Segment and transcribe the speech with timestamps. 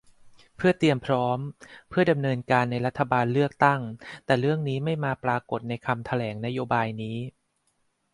[0.55, 1.39] เพื่อเตรียมพร้อม
[1.89, 3.81] เพื่อดำเนินการในรัฐบาลเลือกตั้ง
[4.25, 7.17] แต่เรื่องนี้ไม่มาปรากฎในคำแถลงนโยบายนี้